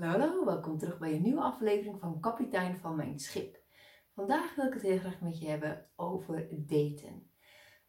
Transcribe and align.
Hallo, 0.00 0.44
welkom 0.44 0.78
terug 0.78 0.98
bij 0.98 1.14
een 1.14 1.22
nieuwe 1.22 1.40
aflevering 1.40 2.00
van 2.00 2.20
Kapitein 2.20 2.76
van 2.76 2.96
Mijn 2.96 3.18
Schip. 3.18 3.58
Vandaag 4.14 4.54
wil 4.54 4.66
ik 4.66 4.72
het 4.72 4.82
heel 4.82 4.98
graag 4.98 5.20
met 5.20 5.38
je 5.38 5.48
hebben 5.48 5.90
over 5.96 6.48
daten. 6.50 7.30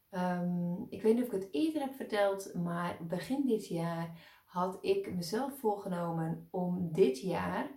Ehm, 0.09 0.83
ik 0.89 1.01
weet 1.01 1.15
niet 1.15 1.23
of 1.23 1.33
ik 1.33 1.41
het 1.41 1.53
eerder 1.53 1.81
heb 1.81 1.95
verteld, 1.95 2.53
maar 2.53 2.97
begin 3.07 3.45
dit 3.45 3.67
jaar 3.67 4.19
had 4.45 4.77
ik 4.81 5.15
mezelf 5.15 5.59
voorgenomen 5.59 6.47
om 6.51 6.91
dit 6.91 7.19
jaar, 7.21 7.69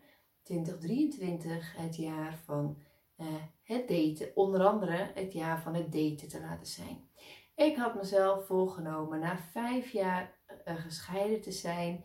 2023, 0.43 1.77
het 1.77 1.97
jaar 1.97 2.39
van 2.45 2.83
uh, 3.17 3.27
het 3.63 3.89
daten, 3.89 4.31
onder 4.35 4.67
andere 4.67 5.11
het 5.15 5.33
jaar 5.33 5.63
van 5.63 5.75
het 5.75 5.93
daten 5.93 6.29
te 6.29 6.41
laten 6.41 6.67
zijn. 6.67 7.11
Ik 7.55 7.77
had 7.77 7.95
mezelf 7.95 8.47
voorgenomen 8.47 9.21
na 9.21 9.39
vijf 9.39 9.91
jaar 9.91 10.39
uh, 10.65 10.75
gescheiden 10.75 11.41
te 11.41 11.53
zijn, 11.53 12.05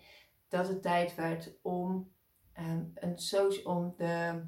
dat 0.54 0.68
het 0.68 0.82
tijd 0.82 1.16
werd 1.16 1.60
om 1.62 2.12
um, 2.60 2.92
een 2.96 3.66
om 3.66 3.94
de, 3.98 4.44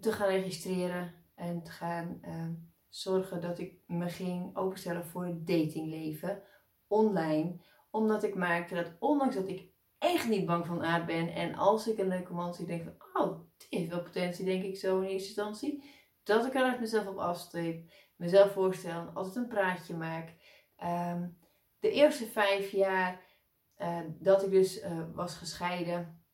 te 0.00 0.12
gaan 0.12 0.28
registreren 0.28 1.14
en 1.34 1.62
te 1.62 1.70
gaan 1.70 2.20
um, 2.24 2.72
zorgen 2.88 3.40
dat 3.40 3.58
ik 3.58 3.74
me 3.86 4.08
ging 4.08 4.56
openstellen 4.56 5.06
voor 5.06 5.26
het 5.26 5.46
datingleven 5.46 6.42
online. 6.86 7.60
Omdat 7.90 8.22
ik 8.22 8.34
merkte 8.34 8.74
dat 8.74 8.92
ondanks 8.98 9.34
dat 9.34 9.48
ik 9.48 9.70
echt 9.98 10.28
niet 10.28 10.46
bang 10.46 10.66
van 10.66 10.84
aard 10.84 11.06
ben 11.06 11.28
en 11.28 11.54
als 11.54 11.88
ik 11.88 11.98
een 11.98 12.08
leuke 12.08 12.32
man 12.32 12.54
zie, 12.54 12.66
denk 12.66 12.82
van 12.82 13.22
oh, 13.22 13.40
die 13.56 13.78
heeft 13.78 13.90
wel 13.90 14.02
potentie, 14.02 14.44
denk 14.44 14.64
ik 14.64 14.76
zo 14.76 15.00
in 15.00 15.08
eerste 15.08 15.28
instantie. 15.28 15.84
Dat 16.22 16.46
ik 16.46 16.54
er 16.54 16.64
uit 16.64 16.80
mezelf 16.80 17.06
op 17.06 17.18
afstreep, 17.18 17.92
mezelf 18.16 18.52
voorstellen, 18.52 19.14
altijd 19.14 19.36
een 19.36 19.48
praatje 19.48 19.96
maak. 19.96 20.34
Um, 20.84 21.38
de 21.78 21.90
eerste 21.90 22.26
vijf 22.26 22.70
jaar 22.70 23.21
uh, 23.82 23.98
dat 24.18 24.42
ik 24.42 24.50
dus 24.50 24.82
uh, 24.82 25.04
was 25.14 25.34
gescheiden, 25.34 26.24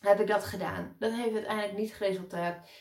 heb 0.00 0.20
ik 0.20 0.26
dat 0.26 0.44
gedaan. 0.44 0.96
Dat 0.98 1.12
heeft 1.12 1.34
uiteindelijk 1.34 1.78
niet 1.78 1.94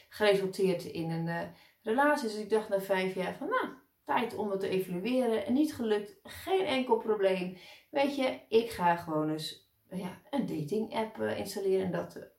geresulteerd, 0.09 0.83
in 0.83 1.11
een 1.11 1.27
uh, 1.27 1.41
relatie. 1.81 2.27
Dus 2.27 2.37
ik 2.37 2.49
dacht 2.49 2.69
na 2.69 2.81
vijf 2.81 3.15
jaar 3.15 3.35
van 3.35 3.47
nou, 3.47 3.67
tijd 4.05 4.35
om 4.35 4.51
het 4.51 4.59
te 4.59 4.69
evalueren. 4.69 5.45
En 5.45 5.53
niet 5.53 5.75
gelukt, 5.75 6.19
geen 6.23 6.65
enkel 6.65 6.97
probleem. 6.97 7.57
Weet 7.89 8.15
je, 8.15 8.39
ik 8.47 8.69
ga 8.69 8.95
gewoon 8.95 9.29
eens 9.29 9.69
ja, 9.89 10.21
een 10.29 10.45
dating 10.45 10.95
app 10.95 11.21
installeren 11.21 11.85
en 11.85 11.91
dat 11.91 12.33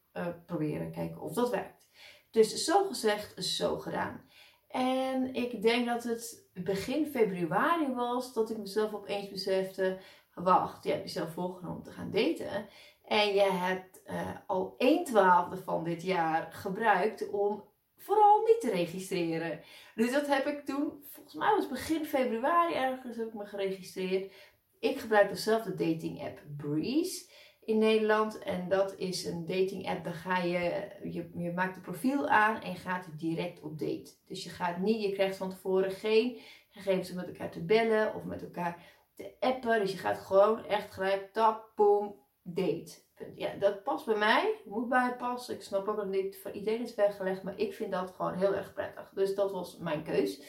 proberen. 0.46 0.92
Kijken 0.92 1.20
of 1.20 1.32
dat 1.32 1.50
werkt. 1.50 1.88
Dus 2.30 2.64
zo 2.64 2.86
gezegd, 2.86 3.44
zo 3.44 3.78
gedaan. 3.78 4.24
En 4.68 5.34
ik 5.34 5.62
denk 5.62 5.86
dat 5.86 6.02
het 6.02 6.48
begin 6.52 7.06
februari 7.06 7.94
was 7.94 8.32
dat 8.32 8.50
ik 8.50 8.58
mezelf 8.58 8.94
opeens 8.94 9.28
besefte: 9.28 9.98
wacht, 10.44 10.84
je 10.84 10.90
hebt 10.90 11.02
jezelf 11.02 11.32
voorgenomen 11.32 11.82
te 11.82 11.90
gaan 11.90 12.10
daten. 12.10 12.68
En 13.04 13.34
je 13.34 13.50
hebt 13.52 14.00
uh, 14.06 14.30
al 14.46 14.74
1 14.78 15.04
twaalfde 15.04 15.56
van 15.56 15.84
dit 15.84 16.02
jaar 16.02 16.52
gebruikt 16.52 17.30
om 17.30 17.64
vooral 17.96 18.42
niet 18.46 18.60
te 18.60 18.70
registreren. 18.70 19.60
Dus 19.94 20.12
dat 20.12 20.26
heb 20.26 20.46
ik 20.46 20.64
toen, 20.64 21.04
volgens 21.10 21.34
mij 21.34 21.54
was 21.56 21.68
begin 21.68 22.04
februari 22.04 22.74
ergens, 22.74 23.16
heb 23.16 23.26
ik 23.26 23.34
me 23.34 23.46
geregistreerd. 23.46 24.32
Ik 24.78 24.98
gebruik 24.98 25.28
dezelfde 25.28 25.70
dating 25.70 26.22
app 26.22 26.42
Breeze 26.56 27.30
in 27.64 27.78
Nederland. 27.78 28.38
En 28.38 28.68
dat 28.68 28.94
is 28.96 29.24
een 29.24 29.46
dating 29.46 29.88
app, 29.88 30.04
daar 30.04 30.14
ga 30.14 30.38
je, 30.38 30.88
je, 31.04 31.30
je 31.34 31.52
maakt 31.52 31.76
een 31.76 31.82
profiel 31.82 32.28
aan 32.28 32.62
en 32.62 32.76
gaat 32.76 33.08
direct 33.18 33.60
op 33.60 33.78
date. 33.78 34.14
Dus 34.26 34.44
je 34.44 34.50
gaat 34.50 34.78
niet, 34.78 35.02
je 35.02 35.12
krijgt 35.12 35.36
van 35.36 35.50
tevoren 35.50 35.90
geen 35.90 36.38
gegevens 36.70 37.10
om 37.10 37.16
met 37.16 37.26
elkaar 37.26 37.50
te 37.50 37.64
bellen 37.64 38.14
of 38.14 38.24
met 38.24 38.42
elkaar 38.42 38.95
te 39.16 39.36
appen. 39.40 39.80
Dus 39.80 39.92
je 39.92 39.98
gaat 39.98 40.18
gewoon 40.18 40.64
echt 40.64 40.92
gelijk 40.92 41.32
tap, 41.32 41.72
boom, 41.74 42.14
date. 42.42 43.04
Ja, 43.34 43.54
dat 43.54 43.82
past 43.82 44.06
bij 44.06 44.16
mij. 44.16 44.60
Moet 44.64 44.88
bij 44.88 45.04
het 45.04 45.18
passen. 45.18 45.54
Ik 45.54 45.62
snap 45.62 45.88
ook 45.88 45.96
dat 45.96 46.06
niet 46.06 46.38
voor 46.42 46.50
iedereen 46.50 46.82
is 46.82 46.94
weggelegd. 46.94 47.42
Maar 47.42 47.58
ik 47.58 47.74
vind 47.74 47.92
dat 47.92 48.10
gewoon 48.10 48.34
heel 48.34 48.54
erg 48.54 48.72
prettig. 48.72 49.10
Dus 49.14 49.34
dat 49.34 49.52
was 49.52 49.76
mijn 49.76 50.02
keus. 50.02 50.42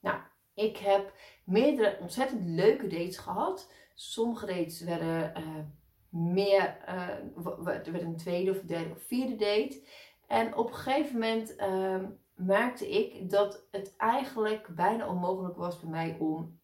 Nou, 0.00 0.18
ik 0.54 0.76
heb 0.76 1.12
meerdere 1.44 1.98
ontzettend 2.00 2.48
leuke 2.48 2.86
dates 2.86 3.16
gehad. 3.16 3.72
Sommige 3.94 4.46
dates 4.46 4.80
werden 4.80 5.32
uh, 5.36 5.64
meer, 6.08 6.76
uh, 6.88 7.54
werd 7.58 7.86
een 7.86 8.16
tweede 8.16 8.50
of 8.50 8.60
derde 8.60 8.90
of 8.90 9.02
vierde 9.02 9.36
date. 9.36 9.82
En 10.26 10.56
op 10.56 10.68
een 10.68 10.74
gegeven 10.74 11.12
moment 11.12 11.54
uh, 11.58 12.08
merkte 12.34 12.88
ik 12.90 13.30
dat 13.30 13.66
het 13.70 13.94
eigenlijk 13.96 14.68
bijna 14.74 15.08
onmogelijk 15.08 15.56
was 15.56 15.78
voor 15.78 15.90
mij 15.90 16.16
om 16.18 16.60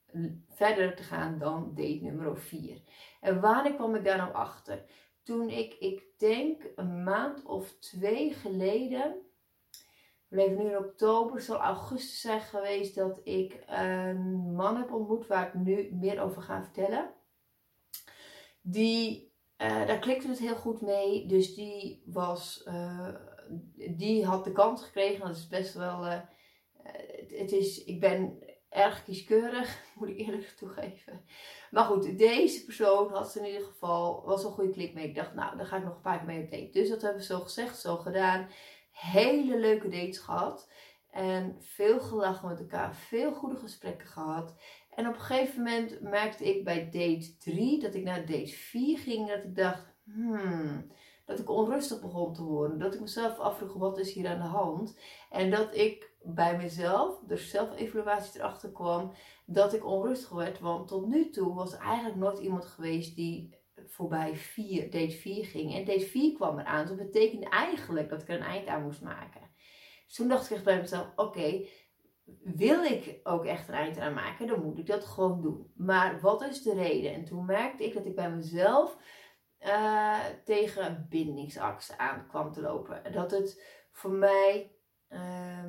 verder 0.49 0.97
te 0.97 1.03
gaan 1.03 1.39
dan 1.39 1.73
date 1.75 1.99
nummer 2.03 2.39
4. 2.39 2.83
En 3.21 3.41
wanneer 3.41 3.75
kwam 3.75 3.95
ik 3.95 4.05
daar 4.05 4.17
nou 4.17 4.33
achter? 4.33 4.85
Toen 5.23 5.49
ik, 5.49 5.75
ik 5.75 6.03
denk 6.19 6.63
een 6.77 7.03
maand 7.03 7.45
of 7.45 7.79
twee 7.79 8.33
geleden, 8.33 9.17
we 10.29 10.37
leven 10.37 10.57
nu 10.57 10.71
in 10.71 10.79
oktober, 10.79 11.41
zal 11.41 11.57
augustus 11.57 12.21
zijn 12.21 12.41
geweest 12.41 12.95
dat 12.95 13.21
ik 13.25 13.63
een 13.67 14.55
man 14.55 14.77
heb 14.77 14.93
ontmoet 14.93 15.27
waar 15.27 15.47
ik 15.47 15.55
nu 15.55 15.95
meer 15.95 16.21
over 16.21 16.43
ga 16.43 16.63
vertellen. 16.63 17.11
Die, 18.63 19.35
uh, 19.59 19.87
daar 19.87 19.99
klikte 19.99 20.29
het 20.29 20.39
heel 20.39 20.57
goed 20.57 20.81
mee, 20.81 21.27
dus 21.27 21.55
die 21.55 22.03
was, 22.07 22.65
uh, 22.69 23.15
die 23.97 24.25
had 24.25 24.45
de 24.45 24.53
kans 24.53 24.83
gekregen. 24.83 25.27
Dat 25.27 25.37
is 25.37 25.49
best 25.49 25.75
wel, 25.75 26.03
het, 26.03 27.31
het 27.31 27.53
is, 27.53 27.85
ik 27.85 28.01
ben 28.01 28.39
erg 28.71 29.05
kieskeurig, 29.05 29.83
moet 29.99 30.09
ik 30.09 30.19
eerlijk 30.19 30.49
toegeven. 30.49 31.25
Maar 31.71 31.85
goed, 31.85 32.19
deze 32.19 32.65
persoon 32.65 33.13
had 33.13 33.37
in 33.37 33.47
ieder 33.47 33.63
geval, 33.63 34.23
was 34.25 34.45
een 34.45 34.51
goede 34.51 34.73
klik 34.73 34.95
mee. 34.95 35.09
Ik 35.09 35.15
dacht, 35.15 35.35
nou, 35.35 35.57
daar 35.57 35.67
ga 35.67 35.77
ik 35.77 35.85
nog 35.85 35.95
een 35.95 36.01
paar 36.01 36.19
keer 36.19 36.27
mee 36.27 36.43
op 36.43 36.51
date. 36.51 36.71
Dus 36.71 36.89
dat 36.89 37.03
hebben 37.03 37.21
we 37.21 37.27
zo 37.27 37.41
gezegd, 37.41 37.79
zo 37.79 37.97
gedaan. 37.97 38.49
Hele 38.91 39.59
leuke 39.59 39.89
dates 39.89 40.19
gehad. 40.19 40.71
En 41.11 41.57
veel 41.61 42.01
gelachen 42.01 42.49
met 42.49 42.61
elkaar, 42.61 42.95
veel 42.95 43.33
goede 43.33 43.57
gesprekken 43.57 44.09
gehad. 44.09 44.55
En 44.91 45.09
op 45.09 45.15
een 45.15 45.21
gegeven 45.21 45.63
moment 45.63 46.01
merkte 46.01 46.45
ik 46.45 46.65
bij 46.65 46.85
date 46.85 47.37
3 47.39 47.81
dat 47.81 47.95
ik 47.95 48.05
naar 48.05 48.27
date 48.27 48.53
4 48.53 48.99
ging. 48.99 49.29
Dat 49.29 49.45
ik 49.45 49.57
dacht, 49.57 49.95
hmm, 50.05 50.93
dat 51.25 51.39
ik 51.39 51.51
onrustig 51.51 52.01
begon 52.01 52.35
te 52.35 52.43
worden. 52.43 52.79
Dat 52.79 52.95
ik 52.95 53.01
mezelf 53.01 53.39
afvroeg, 53.39 53.75
wat 53.75 53.99
is 53.99 54.13
hier 54.13 54.29
aan 54.29 54.39
de 54.39 54.45
hand? 54.45 54.99
En 55.31 55.51
dat 55.51 55.75
ik 55.75 56.10
bij 56.23 56.57
mezelf, 56.57 57.21
dus 57.27 57.51
zelf-evaluatie 57.51 58.41
erachter 58.41 58.73
kwam, 58.73 59.13
dat 59.47 59.75
ik 59.75 59.87
onrustig 59.87 60.31
werd. 60.31 60.59
Want 60.59 60.89
tot 60.89 61.07
nu 61.07 61.31
toe 61.31 61.55
was 61.55 61.77
eigenlijk 61.77 62.17
nooit 62.17 62.39
iemand 62.39 62.65
geweest 62.65 63.17
die 63.17 63.59
voorbij 63.87 64.37
vier, 64.37 64.91
date 64.91 65.11
4 65.11 65.45
ging. 65.45 65.75
En 65.75 65.85
date 65.85 66.07
4 66.07 66.35
kwam 66.35 66.59
eraan. 66.59 66.87
Dus 66.87 66.97
dat 66.97 67.07
betekende 67.07 67.49
eigenlijk 67.49 68.09
dat 68.09 68.23
ik 68.23 68.29
er 68.29 68.35
een 68.35 68.43
eind 68.43 68.67
aan 68.67 68.83
moest 68.83 69.03
maken. 69.03 69.41
Dus 70.07 70.15
toen 70.15 70.29
dacht 70.29 70.45
ik 70.45 70.57
echt 70.57 70.65
bij 70.65 70.81
mezelf, 70.81 71.13
oké, 71.17 71.67
wil 72.43 72.85
ik 72.85 73.21
ook 73.23 73.45
echt 73.45 73.69
een 73.69 73.75
eind 73.75 73.99
aan 73.99 74.15
maken, 74.15 74.47
dan 74.47 74.63
moet 74.63 74.79
ik 74.79 74.87
dat 74.87 75.05
gewoon 75.05 75.41
doen. 75.41 75.73
Maar 75.77 76.21
wat 76.21 76.43
is 76.43 76.63
de 76.63 76.75
reden? 76.75 77.15
En 77.15 77.25
toen 77.25 77.45
merkte 77.45 77.85
ik 77.85 77.95
dat 77.95 78.07
ik 78.07 78.15
bij 78.15 78.31
mezelf 78.31 78.97
uh, 79.61 80.19
tegen 80.45 81.07
bindingsangst 81.09 81.97
aan 81.97 82.27
kwam 82.27 82.53
te 82.53 82.61
lopen. 82.61 83.13
Dat 83.13 83.31
het 83.31 83.65
voor 83.93 84.11
mij... 84.11 84.73
Uh, 85.09 85.65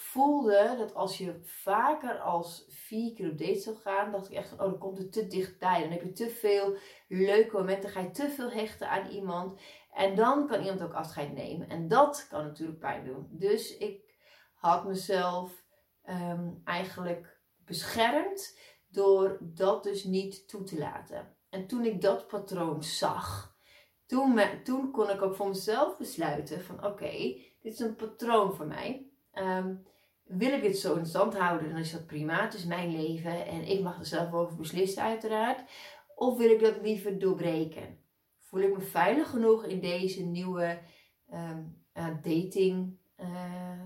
voelde 0.00 0.74
dat 0.78 0.94
als 0.94 1.18
je 1.18 1.40
vaker 1.42 2.18
als 2.18 2.64
vier 2.68 3.14
keer 3.14 3.30
op 3.30 3.38
date 3.38 3.60
zou 3.60 3.76
gaan, 3.76 4.12
dacht 4.12 4.30
ik 4.30 4.36
echt 4.36 4.48
van, 4.48 4.60
oh, 4.60 4.64
dan 4.64 4.78
komt 4.78 4.98
het 4.98 5.12
te 5.12 5.26
dichtbij. 5.26 5.80
Dan 5.80 5.90
heb 5.90 6.02
je 6.02 6.12
te 6.12 6.30
veel 6.30 6.76
leuke 7.08 7.56
momenten, 7.56 7.90
ga 7.90 8.00
je 8.00 8.10
te 8.10 8.28
veel 8.28 8.50
hechten 8.50 8.90
aan 8.90 9.10
iemand. 9.10 9.60
En 9.92 10.14
dan 10.14 10.46
kan 10.46 10.60
iemand 10.60 10.82
ook 10.82 10.92
afscheid 10.92 11.32
nemen. 11.32 11.68
En 11.68 11.88
dat 11.88 12.26
kan 12.30 12.44
natuurlijk 12.44 12.78
pijn 12.78 13.04
doen. 13.04 13.28
Dus 13.30 13.76
ik 13.76 14.14
had 14.54 14.84
mezelf 14.84 15.64
um, 16.08 16.60
eigenlijk 16.64 17.40
beschermd 17.64 18.58
door 18.88 19.38
dat 19.40 19.82
dus 19.82 20.04
niet 20.04 20.48
toe 20.48 20.62
te 20.62 20.78
laten. 20.78 21.36
En 21.50 21.66
toen 21.66 21.84
ik 21.84 22.00
dat 22.00 22.26
patroon 22.26 22.82
zag, 22.82 23.56
toen, 24.06 24.40
toen 24.64 24.90
kon 24.90 25.10
ik 25.10 25.22
ook 25.22 25.34
voor 25.34 25.48
mezelf 25.48 25.98
besluiten 25.98 26.62
van 26.62 26.84
oké, 26.84 27.10
dit 27.60 27.72
is 27.72 27.78
een 27.78 27.96
patroon 27.96 28.54
voor 28.54 28.66
mij. 28.66 29.10
Um, 29.34 29.88
wil 30.30 30.52
ik 30.52 30.62
dit 30.62 30.78
zo 30.78 30.94
in 30.94 31.06
stand 31.06 31.38
houden, 31.38 31.68
dan 31.68 31.78
is 31.78 31.92
dat 31.92 32.06
prima. 32.06 32.42
Het 32.42 32.54
is 32.54 32.64
mijn 32.64 32.96
leven 32.96 33.46
en 33.46 33.68
ik 33.68 33.82
mag 33.82 33.98
er 33.98 34.06
zelf 34.06 34.32
over 34.32 34.56
beslissen, 34.56 35.02
uiteraard. 35.02 35.70
Of 36.14 36.38
wil 36.38 36.50
ik 36.50 36.60
dat 36.60 36.82
liever 36.82 37.18
doorbreken? 37.18 37.98
Voel 38.38 38.60
ik 38.60 38.76
me 38.76 38.80
veilig 38.80 39.30
genoeg 39.30 39.64
in 39.64 39.80
deze 39.80 40.22
nieuwe 40.22 40.78
um, 41.32 41.84
uh, 41.94 42.06
dating 42.22 42.98
uh, 43.16 43.80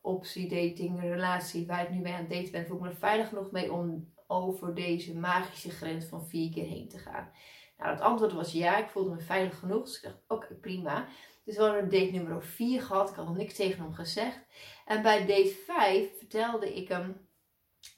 optie, 0.00 0.48
dating, 0.48 1.00
relatie 1.00 1.66
waar 1.66 1.82
ik 1.82 1.90
nu 1.90 2.00
mee 2.00 2.12
aan 2.12 2.20
het 2.20 2.30
daten 2.30 2.52
ben? 2.52 2.66
Voel 2.66 2.76
ik 2.76 2.82
me 2.82 2.88
er 2.88 2.96
veilig 2.96 3.28
genoeg 3.28 3.50
mee 3.50 3.72
om 3.72 4.12
over 4.26 4.74
deze 4.74 5.16
magische 5.16 5.70
grens 5.70 6.04
van 6.04 6.26
vier 6.26 6.50
keer 6.50 6.66
heen 6.66 6.88
te 6.88 6.98
gaan? 6.98 7.30
Nou, 7.78 7.90
het 7.90 8.00
antwoord 8.00 8.32
was 8.32 8.52
ja, 8.52 8.78
ik 8.78 8.88
voelde 8.88 9.10
me 9.10 9.20
veilig 9.20 9.58
genoeg. 9.58 9.84
Dus 9.84 9.96
ik 9.96 10.02
dacht, 10.02 10.22
oké, 10.28 10.54
prima. 10.54 11.08
Dus 11.46 11.56
we 11.56 11.62
hadden 11.62 11.90
date 11.90 12.10
nummer 12.10 12.42
4 12.42 12.82
gehad. 12.82 13.10
Ik 13.10 13.16
had 13.16 13.26
nog 13.26 13.36
niks 13.36 13.54
tegen 13.54 13.82
hem 13.82 13.94
gezegd. 13.94 14.46
En 14.84 15.02
bij 15.02 15.26
date 15.26 15.56
5 15.66 16.18
vertelde 16.18 16.74
ik 16.74 16.88
hem: 16.88 17.28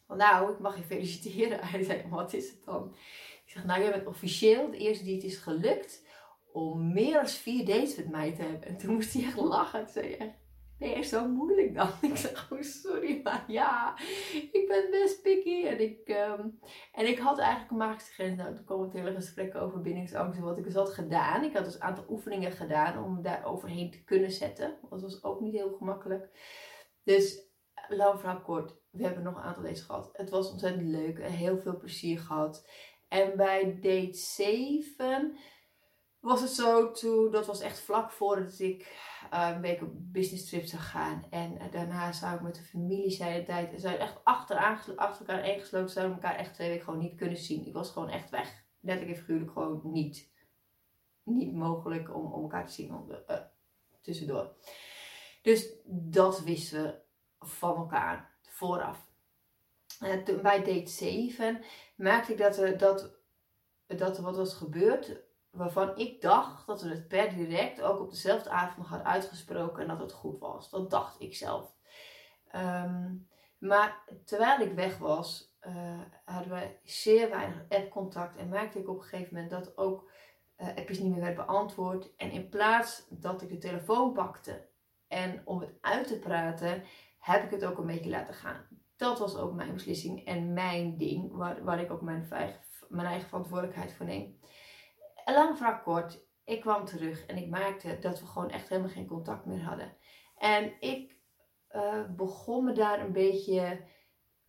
Nou, 0.06 0.52
ik 0.52 0.58
mag 0.58 0.76
je 0.76 0.82
feliciteren. 0.82 1.58
Hij 1.68 1.82
zei: 1.82 2.08
Wat 2.08 2.32
is 2.32 2.50
het 2.50 2.64
dan? 2.64 2.94
Ik 3.44 3.50
zeg: 3.52 3.64
Nou, 3.64 3.82
jij 3.82 3.90
bent 3.90 4.06
officieel 4.06 4.70
de 4.70 4.76
eerste 4.76 5.04
die 5.04 5.14
het 5.14 5.24
is 5.24 5.36
gelukt 5.36 6.06
om 6.52 6.92
meer 6.92 7.12
dan 7.12 7.28
vier 7.28 7.64
dates 7.64 7.96
met 7.96 8.10
mij 8.10 8.32
te 8.34 8.42
hebben. 8.42 8.68
En 8.68 8.76
toen 8.76 8.94
moest 8.94 9.12
hij 9.12 9.24
echt 9.24 9.36
lachen. 9.36 9.84
Toen 9.84 9.92
zei 9.92 10.16
hij 10.16 10.38
nee, 10.78 10.94
echt 10.94 11.08
zo 11.08 11.28
moeilijk 11.28 11.74
dan? 11.74 11.88
Ik 12.10 12.16
zeg, 12.16 12.52
oh 12.52 12.62
sorry, 12.62 13.20
maar 13.22 13.44
ja, 13.46 13.98
ik 14.52 14.64
ben 14.68 14.90
best 14.90 15.22
picky. 15.22 15.64
En 15.66 15.80
ik, 15.80 16.08
ehm, 16.08 16.48
en 16.92 17.06
ik 17.06 17.18
had 17.18 17.38
eigenlijk 17.38 17.70
een 17.70 17.76
magische 17.76 18.12
grens. 18.12 18.36
Nou, 18.36 18.54
toen 18.54 18.64
kwam 18.64 18.82
het 18.82 18.92
hele 18.92 19.14
gesprek 19.14 19.54
over 19.54 19.80
bindingsangst 19.80 20.38
en 20.38 20.44
wat 20.44 20.58
ik 20.58 20.64
dus 20.64 20.74
had 20.74 20.90
gedaan. 20.90 21.44
Ik 21.44 21.54
had 21.54 21.64
dus 21.64 21.74
een 21.74 21.82
aantal 21.82 22.04
oefeningen 22.08 22.52
gedaan 22.52 23.04
om 23.04 23.22
daar 23.22 23.44
overheen 23.44 23.90
te 23.90 24.04
kunnen 24.04 24.30
zetten. 24.30 24.78
Dat 24.90 25.02
was 25.02 25.24
ook 25.24 25.40
niet 25.40 25.54
heel 25.54 25.76
gemakkelijk. 25.76 26.28
Dus, 27.04 27.50
lang 27.88 28.20
verhaal 28.20 28.40
kort, 28.40 28.76
we 28.90 29.04
hebben 29.04 29.22
nog 29.22 29.36
een 29.36 29.42
aantal 29.42 29.62
dates 29.62 29.80
gehad. 29.80 30.08
Het 30.12 30.30
was 30.30 30.50
ontzettend 30.50 30.88
leuk 30.88 31.18
en 31.18 31.32
heel 31.32 31.58
veel 31.58 31.76
plezier 31.76 32.18
gehad. 32.18 32.68
En 33.08 33.36
bij 33.36 33.78
date 33.80 34.18
7 34.18 35.36
was 36.20 36.40
het 36.40 36.50
zo, 36.50 36.90
toen, 36.90 37.30
dat 37.30 37.46
was 37.46 37.60
echt 37.60 37.78
vlak 37.78 38.10
voordat 38.10 38.58
ik 38.58 39.06
uh, 39.32 39.50
een 39.54 39.60
week 39.60 39.82
op 39.82 39.90
business 39.92 40.48
trip 40.48 40.64
zou 40.64 40.82
gaan. 40.82 41.26
En 41.30 41.52
uh, 41.52 41.72
daarna 41.72 42.12
zou 42.12 42.34
ik 42.34 42.42
met 42.42 42.54
de 42.54 42.62
familie 42.62 43.10
zijn 43.10 43.40
de 43.40 43.46
tijd. 43.46 43.80
Zou 43.80 43.96
echt 43.96 44.24
achter, 44.24 44.56
achter 44.96 45.28
elkaar 45.28 45.48
ingesloten. 45.48 45.90
Zouden 45.90 46.14
elkaar 46.14 46.36
echt 46.36 46.54
twee 46.54 46.68
weken 46.68 46.84
gewoon 46.84 47.00
niet 47.00 47.16
kunnen 47.16 47.36
zien. 47.36 47.66
Ik 47.66 47.72
was 47.72 47.90
gewoon 47.90 48.08
echt 48.10 48.30
weg. 48.30 48.64
Letterlijk 48.80 49.16
en 49.16 49.24
figuurlijk 49.24 49.52
gewoon 49.52 49.80
niet. 49.84 50.30
Niet 51.22 51.54
mogelijk 51.54 52.14
om, 52.14 52.32
om 52.32 52.42
elkaar 52.42 52.66
te 52.66 52.72
zien 52.72 52.94
om 52.94 53.08
de, 53.08 53.24
uh, 53.30 53.36
tussendoor. 54.00 54.54
Dus 55.42 55.68
dat 55.84 56.40
wisten 56.42 56.82
we 56.82 57.00
van 57.46 57.76
elkaar 57.76 58.36
vooraf. 58.42 59.10
toen, 60.24 60.42
bij 60.42 60.58
date 60.58 60.90
7 60.90 61.64
merkte 61.96 62.32
ik 62.32 62.38
dat 62.38 62.56
er, 62.56 62.78
dat, 62.78 63.10
dat 63.86 64.16
er 64.16 64.22
wat 64.22 64.36
was 64.36 64.54
gebeurd 64.54 65.27
waarvan 65.50 65.96
ik 65.96 66.20
dacht 66.20 66.66
dat 66.66 66.82
we 66.82 66.88
het 66.88 67.08
per 67.08 67.34
direct 67.34 67.80
ook 67.80 68.00
op 68.00 68.10
dezelfde 68.10 68.50
avond 68.50 68.86
hadden 68.86 69.06
uitgesproken 69.06 69.82
en 69.82 69.88
dat 69.88 70.00
het 70.00 70.12
goed 70.12 70.38
was. 70.38 70.70
Dat 70.70 70.90
dacht 70.90 71.20
ik 71.20 71.34
zelf. 71.34 71.76
Um, 72.54 73.28
maar 73.58 74.04
terwijl 74.24 74.60
ik 74.60 74.72
weg 74.72 74.98
was, 74.98 75.56
uh, 75.66 76.00
hadden 76.24 76.52
we 76.52 76.76
zeer 76.84 77.30
weinig 77.30 77.64
app-contact 77.68 78.36
en 78.36 78.48
merkte 78.48 78.78
ik 78.78 78.88
op 78.88 78.96
een 78.96 79.02
gegeven 79.02 79.34
moment 79.34 79.50
dat 79.50 79.76
ook 79.76 80.10
uh, 80.58 80.68
appjes 80.68 80.98
niet 80.98 81.10
meer 81.10 81.20
werden 81.20 81.46
beantwoord. 81.46 82.14
En 82.16 82.30
in 82.30 82.48
plaats 82.48 83.06
dat 83.10 83.42
ik 83.42 83.48
de 83.48 83.58
telefoon 83.58 84.12
pakte 84.12 84.66
en 85.08 85.42
om 85.44 85.60
het 85.60 85.72
uit 85.80 86.06
te 86.06 86.18
praten, 86.18 86.82
heb 87.18 87.44
ik 87.44 87.50
het 87.50 87.64
ook 87.64 87.78
een 87.78 87.86
beetje 87.86 88.10
laten 88.10 88.34
gaan. 88.34 88.66
Dat 88.96 89.18
was 89.18 89.36
ook 89.36 89.54
mijn 89.54 89.72
beslissing 89.72 90.24
en 90.24 90.52
mijn 90.52 90.96
ding, 90.96 91.32
waar, 91.32 91.64
waar 91.64 91.80
ik 91.80 91.90
ook 91.90 92.02
mijn, 92.02 92.28
mijn 92.88 93.06
eigen 93.06 93.28
verantwoordelijkheid 93.28 93.92
voor 93.92 94.06
neem. 94.06 94.38
En 95.28 95.34
lang 95.34 95.56
verhaal 95.56 95.80
kort, 95.80 96.20
ik 96.44 96.60
kwam 96.60 96.84
terug 96.84 97.26
en 97.26 97.36
ik 97.36 97.48
merkte 97.48 97.98
dat 98.00 98.20
we 98.20 98.26
gewoon 98.26 98.50
echt 98.50 98.68
helemaal 98.68 98.90
geen 98.90 99.06
contact 99.06 99.44
meer 99.44 99.62
hadden. 99.62 99.96
En 100.36 100.72
ik 100.80 101.16
uh, 101.72 102.04
begon 102.16 102.64
me 102.64 102.72
daar 102.72 103.00
een 103.00 103.12
beetje 103.12 103.84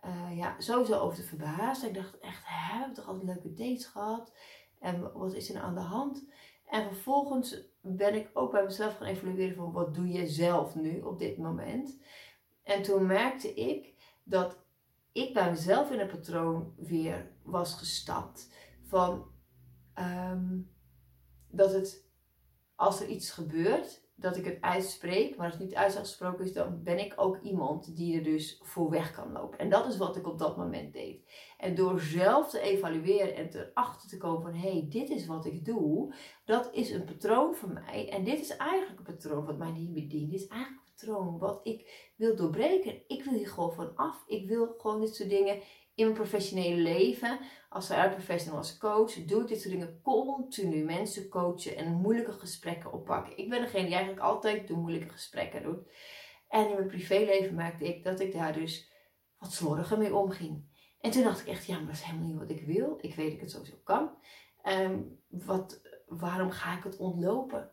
uh, 0.04 0.36
ja, 0.36 0.60
sowieso 0.60 0.98
over 0.98 1.16
te 1.16 1.22
verbazen. 1.22 1.88
Ik 1.88 1.94
dacht 1.94 2.18
echt, 2.18 2.42
hè, 2.44 2.88
we 2.88 2.92
toch 2.92 3.06
altijd 3.06 3.26
leuke 3.26 3.52
dates 3.52 3.86
gehad? 3.86 4.34
En 4.78 5.12
wat 5.12 5.34
is 5.34 5.48
er 5.48 5.54
nou 5.54 5.66
aan 5.66 5.74
de 5.74 5.80
hand? 5.80 6.28
En 6.66 6.84
vervolgens 6.84 7.60
ben 7.80 8.14
ik 8.14 8.30
ook 8.32 8.50
bij 8.50 8.64
mezelf 8.64 8.96
gaan 8.96 9.06
evalueren 9.06 9.56
van 9.56 9.72
wat 9.72 9.94
doe 9.94 10.08
je 10.08 10.26
zelf 10.26 10.74
nu 10.74 11.00
op 11.00 11.18
dit 11.18 11.38
moment? 11.38 11.98
En 12.62 12.82
toen 12.82 13.06
merkte 13.06 13.54
ik 13.54 13.94
dat 14.24 14.58
ik 15.12 15.34
bij 15.34 15.50
mezelf 15.50 15.90
in 15.90 16.00
een 16.00 16.06
patroon 16.06 16.74
weer 16.76 17.32
was 17.42 17.74
gestapt 17.74 18.54
van 18.82 19.29
um, 20.00 20.70
dat 21.50 21.72
het, 21.72 22.08
als 22.74 23.00
er 23.00 23.08
iets 23.08 23.30
gebeurt, 23.30 24.08
dat 24.20 24.36
ik 24.36 24.44
het 24.44 24.60
uitspreek. 24.60 25.36
Maar 25.36 25.46
als 25.46 25.54
het 25.54 25.64
niet 25.64 25.74
uitgesproken 25.74 26.44
is, 26.44 26.52
dan 26.52 26.82
ben 26.82 26.98
ik 26.98 27.12
ook 27.16 27.40
iemand 27.40 27.96
die 27.96 28.16
er 28.16 28.24
dus 28.24 28.60
voor 28.62 28.90
weg 28.90 29.12
kan 29.12 29.32
lopen. 29.32 29.58
En 29.58 29.70
dat 29.70 29.86
is 29.86 29.96
wat 29.96 30.16
ik 30.16 30.26
op 30.26 30.38
dat 30.38 30.56
moment 30.56 30.92
deed. 30.92 31.30
En 31.58 31.74
door 31.74 32.00
zelf 32.00 32.50
te 32.50 32.60
evalueren 32.60 33.34
en 33.34 33.48
erachter 33.54 34.08
te 34.08 34.16
komen 34.16 34.42
van... 34.42 34.54
hé, 34.54 34.70
hey, 34.70 34.86
dit 34.88 35.10
is 35.10 35.26
wat 35.26 35.46
ik 35.46 35.64
doe. 35.64 36.14
Dat 36.44 36.68
is 36.72 36.90
een 36.90 37.04
patroon 37.04 37.54
voor 37.54 37.72
mij. 37.72 38.10
En 38.10 38.24
dit 38.24 38.40
is 38.40 38.56
eigenlijk 38.56 38.98
een 38.98 39.14
patroon 39.14 39.44
wat 39.44 39.58
mij 39.58 39.72
niet 39.72 39.92
bedient. 39.92 40.30
Dit 40.30 40.40
is 40.40 40.48
eigenlijk 40.48 40.82
een 40.86 40.94
patroon 40.94 41.38
wat 41.38 41.60
ik 41.62 42.12
wil 42.16 42.36
doorbreken. 42.36 43.02
Ik 43.06 43.24
wil 43.24 43.32
hier 43.32 43.48
gewoon 43.48 43.72
van 43.72 43.96
af. 43.96 44.24
Ik 44.26 44.48
wil 44.48 44.74
gewoon 44.78 45.00
dit 45.00 45.14
soort 45.14 45.28
dingen 45.28 45.60
in 45.94 46.04
mijn 46.04 46.16
professionele 46.16 46.82
leven, 46.82 47.38
als 47.68 47.88
HR-professional, 47.88 48.58
als 48.58 48.78
coach, 48.78 49.24
doe 49.24 49.40
ik 49.40 49.48
dit 49.48 49.60
soort 49.60 49.74
dingen 49.74 50.00
continu. 50.02 50.84
Mensen 50.84 51.28
coachen 51.28 51.76
en 51.76 51.92
moeilijke 51.92 52.32
gesprekken 52.32 52.92
oppakken. 52.92 53.38
Ik 53.38 53.48
ben 53.48 53.60
degene 53.60 53.84
die 53.84 53.94
eigenlijk 53.94 54.24
altijd 54.24 54.68
de 54.68 54.74
moeilijke 54.74 55.08
gesprekken 55.08 55.62
doet. 55.62 55.88
En 56.48 56.68
in 56.68 56.74
mijn 56.74 56.86
privéleven 56.86 57.54
merkte 57.54 57.84
ik 57.84 58.04
dat 58.04 58.20
ik 58.20 58.32
daar 58.32 58.52
dus 58.52 58.90
wat 59.38 59.52
slordiger 59.52 59.98
mee 59.98 60.14
omging. 60.14 60.68
En 61.00 61.10
toen 61.10 61.22
dacht 61.22 61.40
ik 61.40 61.46
echt, 61.46 61.66
ja, 61.66 61.76
maar 61.76 61.86
dat 61.86 61.94
is 61.94 62.02
helemaal 62.02 62.26
niet 62.26 62.38
wat 62.38 62.50
ik 62.50 62.66
wil. 62.66 62.98
Ik 63.00 63.14
weet 63.14 63.26
dat 63.26 63.34
ik 63.34 63.40
het 63.40 63.50
sowieso 63.50 63.76
kan. 63.84 64.10
Um, 64.64 65.22
wat, 65.28 65.80
waarom 66.06 66.50
ga 66.50 66.76
ik 66.76 66.84
het 66.84 66.96
ontlopen? 66.96 67.70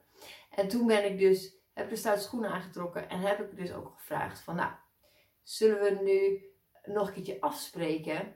En 0.50 0.68
toen 0.68 0.88
ben 0.88 1.12
ik 1.12 1.20
dus, 1.20 1.58
heb 1.74 1.84
ik 1.84 1.90
de 1.90 1.96
stoute 1.96 2.22
schoenen 2.22 2.52
aangetrokken 2.52 3.10
en 3.10 3.20
heb 3.20 3.40
ik 3.40 3.58
dus 3.58 3.74
ook 3.74 3.94
gevraagd 3.98 4.40
van, 4.40 4.56
nou, 4.56 4.72
zullen 5.44 5.80
we 5.80 6.04
nu 6.04 6.46
nog 6.88 7.08
een 7.08 7.14
keertje 7.14 7.42
afspreken 7.42 8.36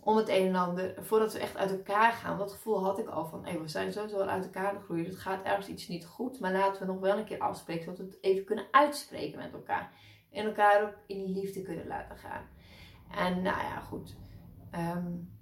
om 0.00 0.16
het 0.16 0.28
een 0.28 0.46
en 0.46 0.54
ander, 0.54 0.94
voordat 1.04 1.32
we 1.32 1.38
echt 1.38 1.56
uit 1.56 1.70
elkaar 1.70 2.12
gaan. 2.12 2.38
Dat 2.38 2.52
gevoel 2.52 2.84
had 2.84 2.98
ik 2.98 3.08
al 3.08 3.26
van, 3.26 3.44
hey, 3.44 3.60
we 3.60 3.68
zijn 3.68 3.92
sowieso 3.92 4.20
al 4.20 4.28
uit 4.28 4.44
elkaar 4.44 4.74
gegroeid. 4.74 5.06
Het 5.06 5.18
gaat 5.18 5.44
ergens 5.44 5.68
iets 5.68 5.88
niet 5.88 6.06
goed, 6.06 6.40
maar 6.40 6.52
laten 6.52 6.86
we 6.86 6.92
nog 6.92 7.00
wel 7.00 7.18
een 7.18 7.24
keer 7.24 7.38
afspreken, 7.38 7.84
zodat 7.84 7.98
we 7.98 8.04
het 8.04 8.18
even 8.20 8.44
kunnen 8.44 8.66
uitspreken 8.70 9.38
met 9.38 9.52
elkaar. 9.52 9.92
En 10.30 10.46
elkaar 10.46 10.82
ook 10.82 10.94
in 11.06 11.24
die 11.24 11.34
liefde 11.34 11.62
kunnen 11.62 11.86
laten 11.86 12.16
gaan. 12.16 12.48
En 13.10 13.42
nou 13.42 13.58
ja, 13.58 13.80
goed. 13.80 14.16
Um, 14.74 15.34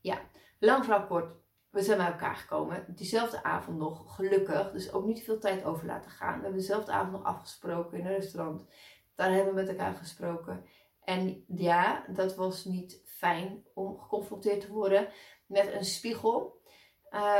ja, 0.00 0.20
lang 0.58 0.84
verhaal 0.84 1.06
kort. 1.06 1.40
We 1.70 1.82
zijn 1.82 1.98
bij 1.98 2.06
elkaar 2.06 2.36
gekomen. 2.36 2.84
Diezelfde 2.88 3.42
avond 3.42 3.78
nog, 3.78 4.14
gelukkig. 4.14 4.72
Dus 4.72 4.92
ook 4.92 5.04
niet 5.04 5.24
veel 5.24 5.38
tijd 5.38 5.64
over 5.64 5.86
laten 5.86 6.10
gaan. 6.10 6.36
We 6.36 6.42
hebben 6.42 6.60
dezelfde 6.60 6.92
avond 6.92 7.12
nog 7.12 7.24
afgesproken 7.24 7.98
in 7.98 8.06
een 8.06 8.12
restaurant. 8.12 8.66
Daar 9.14 9.32
hebben 9.32 9.54
we 9.54 9.60
met 9.60 9.68
elkaar 9.68 9.94
gesproken. 9.94 10.64
En 11.04 11.44
ja, 11.48 12.04
dat 12.08 12.36
was 12.36 12.64
niet 12.64 13.02
fijn 13.04 13.64
om 13.74 13.98
geconfronteerd 13.98 14.60
te 14.60 14.72
worden 14.72 15.08
met 15.46 15.72
een 15.72 15.84
spiegel. 15.84 16.60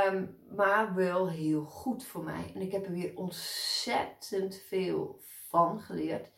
Um, 0.06 0.38
maar 0.56 0.94
wel 0.94 1.30
heel 1.30 1.64
goed 1.64 2.04
voor 2.04 2.24
mij. 2.24 2.52
En 2.54 2.60
ik 2.60 2.72
heb 2.72 2.84
er 2.84 2.92
weer 2.92 3.16
ontzettend 3.16 4.62
veel 4.68 5.20
van 5.48 5.80
geleerd. 5.80 6.30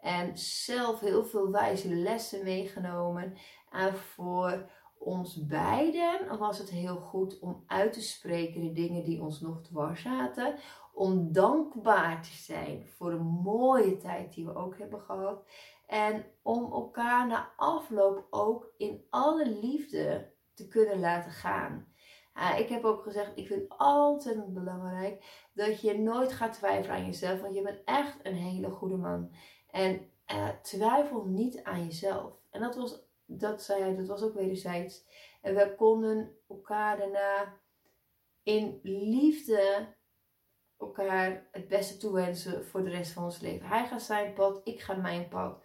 En 0.00 0.38
zelf 0.38 1.00
heel 1.00 1.24
veel 1.24 1.50
wijze 1.50 1.94
lessen 1.94 2.44
meegenomen. 2.44 3.36
En 3.70 3.96
voor 3.96 4.70
ons 4.98 5.46
beiden 5.46 6.38
was 6.38 6.58
het 6.58 6.70
heel 6.70 6.96
goed 6.96 7.38
om 7.38 7.64
uit 7.66 7.92
te 7.92 8.02
spreken 8.02 8.60
de 8.60 8.72
dingen 8.72 9.04
die 9.04 9.22
ons 9.22 9.40
nog 9.40 9.62
dwars 9.62 10.02
zaten. 10.02 10.54
Om 10.98 11.32
dankbaar 11.32 12.22
te 12.22 12.32
zijn 12.32 12.86
voor 12.86 13.10
de 13.10 13.18
mooie 13.42 13.96
tijd 13.96 14.34
die 14.34 14.44
we 14.44 14.54
ook 14.54 14.78
hebben 14.78 15.00
gehad. 15.00 15.48
En 15.86 16.24
om 16.42 16.72
elkaar 16.72 17.26
na 17.26 17.52
afloop 17.56 18.26
ook 18.30 18.72
in 18.76 19.06
alle 19.10 19.48
liefde 19.48 20.32
te 20.54 20.68
kunnen 20.68 21.00
laten 21.00 21.30
gaan. 21.30 21.86
ik 22.56 22.68
heb 22.68 22.84
ook 22.84 23.02
gezegd, 23.02 23.32
ik 23.34 23.46
vind 23.46 23.64
altijd 23.68 24.54
belangrijk 24.54 25.48
dat 25.54 25.80
je 25.80 25.98
nooit 25.98 26.32
gaat 26.32 26.52
twijfelen 26.52 26.96
aan 26.96 27.06
jezelf. 27.06 27.40
Want 27.40 27.54
je 27.54 27.62
bent 27.62 27.84
echt 27.84 28.16
een 28.22 28.34
hele 28.34 28.70
goede 28.70 28.96
man. 28.96 29.32
En 29.70 30.10
uh, 30.32 30.48
twijfel 30.48 31.24
niet 31.24 31.62
aan 31.62 31.84
jezelf. 31.84 32.32
En 32.50 32.60
dat 32.60 32.76
was, 32.76 33.02
dat 33.24 33.62
zei 33.62 33.82
hij, 33.82 33.96
dat 33.96 34.06
was 34.06 34.22
ook 34.22 34.34
wederzijds. 34.34 35.04
En 35.42 35.54
we 35.54 35.74
konden 35.76 36.36
elkaar 36.48 36.96
daarna 36.96 37.54
in 38.42 38.80
liefde 38.82 39.96
elkaar 40.78 41.48
het 41.52 41.68
beste 41.68 41.96
toewensen 41.96 42.66
voor 42.66 42.84
de 42.84 42.90
rest 42.90 43.12
van 43.12 43.24
ons 43.24 43.40
leven. 43.40 43.68
Hij 43.68 43.86
gaat 43.86 44.02
zijn 44.02 44.32
pad, 44.32 44.60
ik 44.64 44.80
ga 44.80 44.94
mijn 44.94 45.28
pad. 45.28 45.62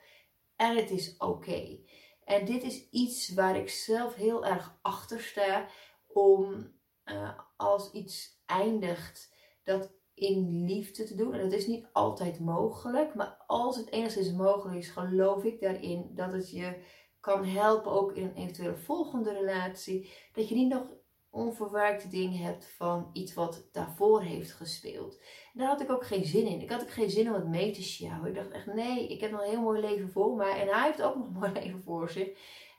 En 0.55 0.75
het 0.75 0.89
is 0.89 1.17
oké. 1.17 1.79
En 2.25 2.45
dit 2.45 2.63
is 2.63 2.89
iets 2.89 3.33
waar 3.33 3.57
ik 3.57 3.69
zelf 3.69 4.15
heel 4.15 4.45
erg 4.45 4.79
achter 4.81 5.21
sta. 5.21 5.67
Om 6.07 6.71
uh, 7.05 7.39
als 7.57 7.91
iets 7.91 8.41
eindigt, 8.45 9.33
dat 9.63 9.91
in 10.13 10.65
liefde 10.65 11.03
te 11.03 11.15
doen. 11.15 11.33
En 11.33 11.41
dat 11.41 11.59
is 11.59 11.67
niet 11.67 11.85
altijd 11.91 12.39
mogelijk. 12.39 13.15
Maar 13.15 13.43
als 13.47 13.77
het 13.77 13.91
enigszins 13.91 14.31
mogelijk 14.31 14.77
is, 14.77 14.89
geloof 14.89 15.43
ik 15.43 15.59
daarin 15.59 16.09
dat 16.15 16.31
het 16.31 16.51
je 16.51 16.83
kan 17.19 17.45
helpen 17.45 17.91
ook 17.91 18.11
in 18.11 18.23
een 18.23 18.35
eventuele 18.35 18.77
volgende 18.77 19.33
relatie. 19.33 20.11
Dat 20.33 20.49
je 20.49 20.55
niet 20.55 20.69
nog 20.69 20.91
onverwerkte 21.33 22.07
dingen 22.07 22.39
hebt 22.39 22.65
van 22.65 23.09
iets 23.13 23.33
wat 23.33 23.67
daarvoor 23.71 24.21
heeft 24.21 24.51
gespeeld. 24.51 25.17
En 25.53 25.59
daar 25.59 25.67
had 25.67 25.81
ik 25.81 25.91
ook 25.91 26.05
geen 26.05 26.25
zin 26.25 26.45
in. 26.45 26.61
Ik 26.61 26.69
had 26.69 26.81
ook 26.81 26.91
geen 26.91 27.09
zin 27.09 27.27
om 27.27 27.33
het 27.33 27.47
mee 27.47 27.71
te 27.71 27.83
sjouwen. 27.83 28.29
Ik 28.29 28.35
dacht 28.35 28.51
echt, 28.51 28.65
nee, 28.65 29.07
ik 29.07 29.21
heb 29.21 29.31
nog 29.31 29.41
een 29.41 29.49
heel 29.49 29.61
mooi 29.61 29.81
leven 29.81 30.11
voor 30.11 30.35
mij. 30.35 30.61
En 30.61 30.67
hij 30.67 30.85
heeft 30.85 31.01
ook 31.01 31.15
nog 31.15 31.25
een 31.25 31.33
mooi 31.39 31.51
leven 31.51 31.83
voor 31.83 32.09
zich. 32.09 32.27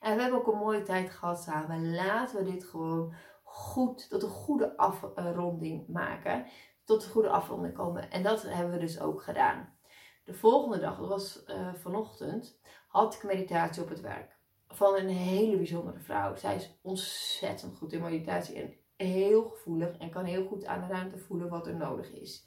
En 0.01 0.17
we 0.17 0.23
hebben 0.23 0.41
ook 0.41 0.47
een 0.47 0.59
mooie 0.59 0.83
tijd 0.83 1.11
gehad 1.11 1.43
samen. 1.43 1.95
Laten 1.95 2.45
we 2.45 2.51
dit 2.51 2.65
gewoon 2.65 3.15
goed, 3.43 4.09
tot 4.09 4.23
een 4.23 4.29
goede 4.29 4.77
afronding 4.77 5.89
maken. 5.89 6.47
Tot 6.85 7.05
een 7.05 7.11
goede 7.11 7.31
afronding 7.31 7.75
komen. 7.75 8.11
En 8.11 8.23
dat 8.23 8.43
hebben 8.43 8.73
we 8.73 8.81
dus 8.81 9.01
ook 9.01 9.23
gedaan. 9.23 9.77
De 10.25 10.35
volgende 10.35 10.81
dag, 10.81 10.99
dat 10.99 11.09
was 11.09 11.45
uh, 11.47 11.75
vanochtend, 11.75 12.61
had 12.89 13.15
ik 13.15 13.23
meditatie 13.23 13.83
op 13.83 13.89
het 13.89 14.01
werk. 14.01 14.37
Van 14.75 14.95
een 14.95 15.09
hele 15.09 15.57
bijzondere 15.57 15.99
vrouw. 15.99 16.37
Zij 16.37 16.55
is 16.55 16.79
ontzettend 16.83 17.77
goed 17.77 17.93
in 17.93 18.03
meditatie 18.03 18.55
en 18.55 18.75
heel 18.97 19.43
gevoelig 19.43 19.97
en 19.97 20.11
kan 20.11 20.25
heel 20.25 20.47
goed 20.47 20.65
aan 20.65 20.81
de 20.81 20.87
ruimte 20.87 21.19
voelen 21.19 21.49
wat 21.49 21.67
er 21.67 21.77
nodig 21.77 22.13
is. 22.13 22.47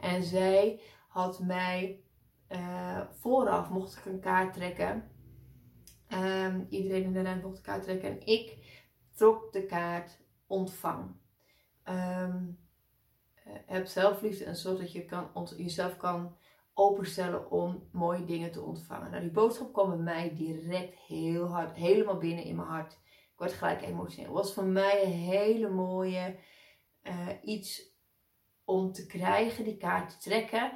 En 0.00 0.24
zij 0.24 0.80
had 1.08 1.40
mij 1.40 2.00
uh, 2.48 3.00
vooraf 3.10 3.70
mocht 3.70 3.96
ik 3.96 4.04
een 4.04 4.20
kaart 4.20 4.54
trekken. 4.54 5.10
Um, 6.08 6.66
iedereen 6.70 7.02
in 7.02 7.12
de 7.12 7.22
ruimte 7.22 7.46
mocht 7.46 7.56
een 7.56 7.62
kaart 7.62 7.82
trekken. 7.82 8.10
En 8.10 8.26
ik 8.26 8.58
trok 9.14 9.52
de 9.52 9.66
kaart 9.66 10.18
ontvang. 10.46 11.16
Um, 11.88 12.58
heb 13.66 13.86
zelfliefde 13.86 14.44
en 14.44 14.56
zorg 14.56 14.78
dat 14.78 14.92
je 14.92 15.04
kan, 15.04 15.48
jezelf 15.56 15.96
kan 15.96 16.36
openstellen 16.78 17.50
om 17.50 17.88
mooie 17.92 18.24
dingen 18.24 18.52
te 18.52 18.62
ontvangen. 18.62 19.10
Nou, 19.10 19.22
die 19.22 19.30
boodschap 19.30 19.72
kwam 19.72 19.88
bij 19.88 19.98
mij 19.98 20.34
direct 20.34 20.94
heel 20.94 21.46
hard, 21.46 21.76
helemaal 21.76 22.16
binnen 22.16 22.44
in 22.44 22.56
mijn 22.56 22.68
hart. 22.68 22.92
Ik 22.92 23.38
werd 23.38 23.52
gelijk 23.52 23.82
emotioneel. 23.82 24.34
Het 24.34 24.44
was 24.44 24.54
voor 24.54 24.64
mij 24.64 25.04
een 25.04 25.12
hele 25.12 25.68
mooie 25.68 26.36
uh, 27.02 27.28
iets 27.42 27.94
om 28.64 28.92
te 28.92 29.06
krijgen, 29.06 29.64
die 29.64 29.76
kaart 29.76 30.10
te 30.10 30.18
trekken. 30.18 30.72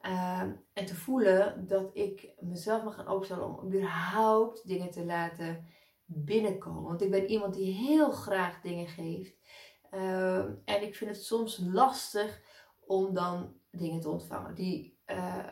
Uh, 0.00 0.40
en 0.72 0.86
te 0.86 0.94
voelen 0.94 1.66
dat 1.66 1.90
ik 1.92 2.32
mezelf 2.40 2.84
mag 2.84 2.94
gaan 2.94 3.06
openstellen 3.06 3.58
om 3.58 3.66
überhaupt 3.66 4.66
dingen 4.66 4.90
te 4.90 5.04
laten 5.04 5.66
binnenkomen. 6.04 6.82
Want 6.82 7.02
ik 7.02 7.10
ben 7.10 7.26
iemand 7.26 7.54
die 7.54 7.72
heel 7.72 8.10
graag 8.10 8.60
dingen 8.60 8.86
geeft. 8.86 9.36
Uh, 9.90 10.38
en 10.64 10.82
ik 10.82 10.96
vind 10.96 11.10
het 11.10 11.24
soms 11.24 11.58
lastig 11.58 12.42
om 12.80 13.14
dan 13.14 13.54
dingen 13.70 14.00
te 14.00 14.08
ontvangen. 14.08 14.54
Die, 14.54 14.91
uh, 15.06 15.46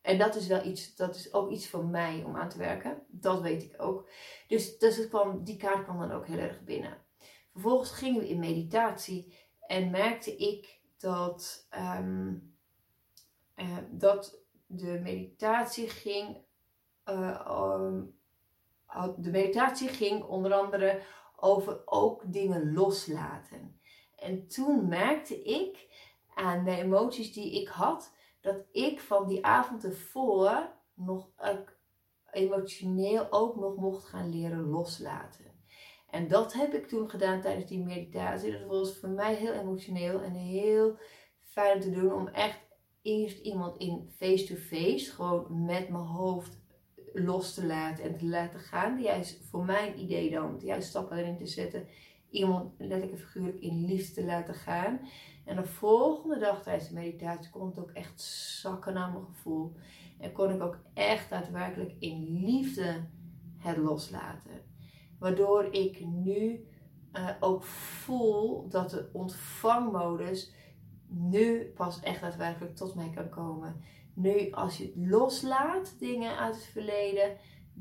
en 0.00 0.18
dat 0.18 0.34
is 0.34 0.46
wel 0.46 0.64
iets, 0.64 0.96
dat 0.96 1.14
is 1.14 1.32
ook 1.32 1.50
iets 1.50 1.68
voor 1.68 1.84
mij 1.84 2.22
om 2.24 2.36
aan 2.36 2.48
te 2.48 2.58
werken. 2.58 3.02
Dat 3.08 3.40
weet 3.40 3.62
ik 3.62 3.82
ook. 3.82 4.08
Dus, 4.46 4.78
dus 4.78 5.08
kwam, 5.08 5.44
die 5.44 5.56
kaart 5.56 5.84
kwam 5.84 5.98
dan 5.98 6.12
ook 6.12 6.26
heel 6.26 6.38
erg 6.38 6.64
binnen. 6.64 7.06
Vervolgens 7.52 7.90
gingen 7.90 8.20
we 8.20 8.28
in 8.28 8.38
meditatie 8.38 9.36
en 9.60 9.90
merkte 9.90 10.36
ik 10.36 10.80
dat, 10.98 11.68
um, 11.98 12.56
uh, 13.56 13.76
dat 13.90 14.42
de 14.66 15.00
meditatie 15.02 15.88
ging. 15.88 16.46
Uh, 17.04 17.94
de 19.16 19.30
meditatie 19.30 19.88
ging 19.88 20.22
onder 20.22 20.52
andere 20.52 21.02
over 21.36 21.82
ook 21.84 22.32
dingen 22.32 22.72
loslaten. 22.72 23.80
En 24.16 24.48
toen 24.48 24.88
merkte 24.88 25.42
ik 25.42 25.88
aan 26.34 26.64
de 26.64 26.76
emoties 26.76 27.32
die 27.32 27.60
ik 27.60 27.68
had, 27.68 28.14
dat 28.40 28.56
ik 28.72 29.00
van 29.00 29.26
die 29.26 29.44
avond 29.44 29.84
ervoor 29.84 30.72
nog 30.94 31.28
emotioneel 32.30 33.26
ook 33.30 33.56
nog 33.56 33.76
mocht 33.76 34.04
gaan 34.04 34.30
leren 34.30 34.68
loslaten. 34.68 35.44
En 36.10 36.28
dat 36.28 36.52
heb 36.52 36.74
ik 36.74 36.86
toen 36.86 37.10
gedaan 37.10 37.40
tijdens 37.40 37.66
die 37.66 37.84
meditatie. 37.84 38.52
Dat 38.52 38.66
was 38.66 38.96
voor 38.96 39.08
mij 39.08 39.34
heel 39.34 39.52
emotioneel 39.52 40.22
en 40.22 40.32
heel 40.32 40.96
fijn 41.40 41.80
te 41.80 41.90
doen 41.90 42.12
om 42.12 42.28
echt 42.28 42.60
eerst 43.02 43.38
iemand 43.38 43.76
in 43.76 44.10
face-to-face, 44.16 45.12
gewoon 45.12 45.64
met 45.64 45.88
mijn 45.88 46.04
hoofd 46.04 46.58
los 47.12 47.54
te 47.54 47.66
laten 47.66 48.04
en 48.04 48.18
te 48.18 48.26
laten 48.26 48.60
gaan. 48.60 48.96
Die 48.96 49.04
juist 49.04 49.44
voor 49.50 49.64
mijn 49.64 50.00
idee 50.00 50.30
dan, 50.30 50.58
de 50.58 50.66
juiste 50.66 50.90
stappen 50.90 51.18
erin 51.18 51.36
te 51.36 51.46
zetten. 51.46 51.88
Iemand 52.30 52.72
letterlijk 52.78 53.12
en 53.12 53.18
figuurlijk 53.18 53.60
in 53.60 53.84
liefde 53.84 54.14
te 54.14 54.26
laten 54.26 54.54
gaan. 54.54 55.00
En 55.44 55.56
de 55.56 55.64
volgende 55.64 56.38
dag 56.38 56.62
tijdens 56.62 56.88
de 56.88 56.94
meditatie 56.94 57.50
kon 57.50 57.66
het 57.66 57.78
ook 57.78 57.90
echt 57.90 58.20
zakken 58.60 58.94
naar 58.94 59.10
mijn 59.10 59.24
gevoel. 59.24 59.72
En 60.18 60.32
kon 60.32 60.50
ik 60.50 60.62
ook 60.62 60.78
echt 60.94 61.30
daadwerkelijk 61.30 61.92
in 61.98 62.44
liefde 62.44 63.06
het 63.58 63.76
loslaten. 63.76 64.62
Waardoor 65.18 65.64
ik 65.64 66.04
nu 66.06 66.66
uh, 67.12 67.28
ook 67.40 67.64
voel 67.64 68.68
dat 68.68 68.90
de 68.90 69.08
ontvangmodus 69.12 70.52
nu 71.06 71.64
pas 71.64 72.00
echt 72.00 72.20
daadwerkelijk 72.20 72.76
tot 72.76 72.94
mij 72.94 73.10
kan 73.14 73.28
komen. 73.28 73.80
Nu, 74.14 74.50
als 74.50 74.76
je 74.78 74.92
loslaat, 74.96 75.96
dingen 75.98 76.38
uit 76.38 76.54
het 76.54 76.64
verleden, 76.64 77.36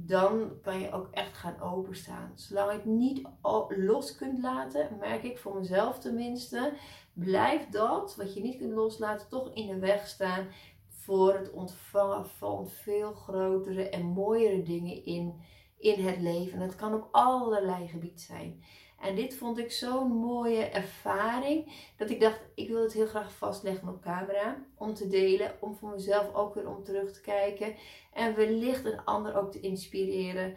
dan 0.05 0.51
kan 0.61 0.79
je 0.79 0.91
ook 0.91 1.07
echt 1.11 1.37
gaan 1.37 1.61
openstaan. 1.61 2.31
Zolang 2.35 2.71
je 2.71 2.77
het 2.77 2.85
niet 2.85 3.27
los 3.67 4.15
kunt 4.15 4.41
laten, 4.41 4.97
merk 4.99 5.23
ik 5.23 5.37
voor 5.37 5.55
mezelf 5.55 5.99
tenminste, 5.99 6.73
blijft 7.13 7.71
dat 7.71 8.15
wat 8.15 8.33
je 8.33 8.41
niet 8.41 8.57
kunt 8.57 8.73
loslaten 8.73 9.29
toch 9.29 9.53
in 9.53 9.67
de 9.67 9.79
weg 9.79 10.07
staan 10.07 10.47
voor 10.87 11.33
het 11.33 11.51
ontvangen 11.51 12.25
van 12.25 12.67
veel 12.67 13.13
grotere 13.13 13.89
en 13.89 14.05
mooiere 14.05 14.63
dingen 14.63 15.05
in, 15.05 15.41
in 15.77 16.05
het 16.05 16.19
leven. 16.19 16.59
Het 16.59 16.75
kan 16.75 16.93
op 16.93 17.07
allerlei 17.11 17.87
gebieden 17.87 18.19
zijn. 18.19 18.63
En 18.99 19.15
dit 19.15 19.35
vond 19.35 19.57
ik 19.57 19.71
zo'n 19.71 20.11
mooie 20.11 20.63
ervaring 20.63 21.71
dat 21.97 22.09
ik 22.09 22.19
dacht, 22.19 22.39
ik 22.55 22.67
wil 22.67 22.81
het 22.81 22.93
heel 22.93 23.07
graag 23.07 23.31
vastleggen 23.31 23.87
op 23.87 24.01
camera. 24.01 24.65
Om 24.75 24.93
te 24.93 25.07
delen, 25.07 25.55
om 25.59 25.75
voor 25.75 25.89
mezelf 25.89 26.33
ook 26.33 26.53
weer 26.53 26.69
om 26.69 26.83
terug 26.83 27.13
te 27.13 27.21
kijken. 27.21 27.75
En 28.13 28.35
wellicht 28.35 28.85
een 28.85 29.03
ander 29.03 29.35
ook 29.35 29.51
te 29.51 29.59
inspireren. 29.59 30.55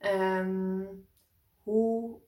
Um, 0.00 1.06
hoe 1.62 2.18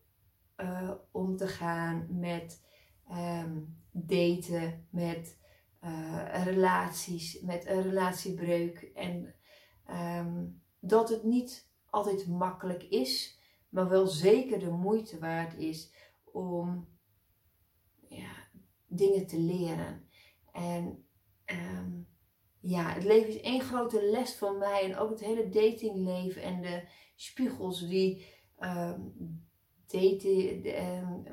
uh, 0.57 0.91
om 1.11 1.37
te 1.37 1.49
gaan 1.49 2.07
met 2.11 2.65
um, 3.11 3.79
daten, 3.93 4.87
met 4.91 5.39
uh, 5.85 6.45
relaties, 6.45 7.41
met 7.41 7.67
een 7.67 7.83
relatiebreuk. 7.83 8.91
En 8.95 9.35
um, 9.91 10.63
dat 10.79 11.09
het 11.09 11.23
niet 11.23 11.71
altijd 11.91 12.27
makkelijk 12.27 12.83
is 12.83 13.40
maar 13.71 13.89
wel 13.89 14.07
zeker 14.07 14.59
de 14.59 14.71
moeite 14.71 15.19
waard 15.19 15.59
is 15.59 15.95
om 16.25 16.89
ja, 18.09 18.33
dingen 18.87 19.27
te 19.27 19.39
leren. 19.39 20.09
En 20.53 21.07
um, 21.47 22.09
ja, 22.61 22.93
het 22.93 23.05
leven 23.05 23.29
is 23.29 23.41
één 23.41 23.61
grote 23.61 24.03
les 24.03 24.37
voor 24.37 24.55
mij 24.55 24.83
en 24.85 24.97
ook 24.97 25.11
het 25.11 25.21
hele 25.21 25.49
datingleven 25.49 26.43
en 26.43 26.61
de 26.61 26.89
spiegels 27.17 27.89
die 27.89 28.27
um, 28.59 29.15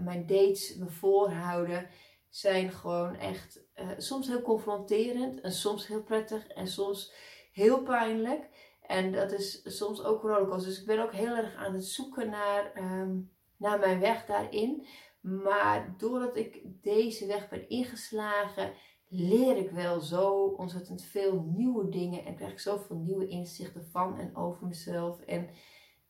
mijn 0.03 0.25
dates 0.25 0.75
me 0.75 0.89
voorhouden, 0.89 1.89
zijn 2.29 2.72
gewoon 2.72 3.15
echt 3.15 3.65
uh, 3.75 3.89
soms 3.98 4.27
heel 4.27 4.41
confronterend 4.41 5.41
en 5.41 5.51
soms 5.51 5.88
heel 5.88 6.03
prettig 6.03 6.48
en 6.48 6.67
soms 6.67 7.13
heel 7.51 7.84
pijnlijk. 7.84 8.50
En 8.88 9.12
dat 9.12 9.32
is 9.32 9.77
soms 9.77 10.03
ook 10.03 10.22
rollercoaster. 10.22 10.70
Dus 10.70 10.79
ik 10.79 10.86
ben 10.86 11.03
ook 11.03 11.13
heel 11.13 11.36
erg 11.36 11.56
aan 11.56 11.74
het 11.74 11.86
zoeken 11.86 12.29
naar, 12.29 12.72
ehm, 12.74 13.17
naar 13.58 13.79
mijn 13.79 14.00
weg 14.00 14.25
daarin. 14.25 14.86
Maar 15.22 15.96
doordat 15.98 16.38
ik 16.38 16.62
deze 16.82 17.25
weg 17.25 17.50
ben 17.50 17.70
ingeslagen, 17.70 18.74
leer 19.08 19.58
ik 19.58 19.72
wel 19.72 20.00
zo 20.00 20.46
ontzettend 20.46 21.03
veel 21.03 21.51
nieuwe 21.56 21.89
dingen. 21.89 22.25
En 22.25 22.36
krijg 22.36 22.51
ik 22.51 22.60
zoveel 22.60 22.98
nieuwe 22.98 23.27
inzichten 23.27 23.86
van 23.86 24.20
en 24.20 24.36
over 24.36 24.67
mezelf. 24.67 25.20
En 25.20 25.50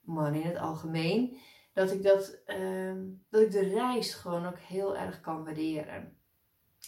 man 0.01 0.33
in 0.33 0.47
het 0.47 0.57
algemeen. 0.57 1.37
Dat 1.73 1.91
ik, 1.91 2.03
dat, 2.03 2.41
ehm, 2.45 3.05
dat 3.29 3.41
ik 3.41 3.51
de 3.51 3.69
reis 3.69 4.13
gewoon 4.13 4.45
ook 4.45 4.59
heel 4.59 4.97
erg 4.97 5.21
kan 5.21 5.43
waarderen. 5.43 6.16